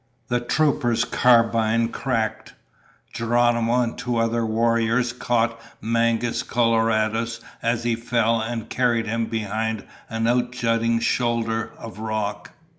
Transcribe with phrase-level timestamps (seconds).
[0.29, 2.55] The trooper's carbine cracked.
[3.13, 9.83] Geronimo and two other warriors caught Mangus Coloradus as he fell and carried him behind
[10.09, 12.49] an outjutting shoulder of rock.